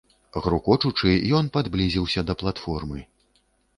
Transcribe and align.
Грукочучы, 0.45 1.11
ён 1.39 1.51
падблізіўся 1.57 2.25
да 2.31 2.37
платформы. 2.43 2.99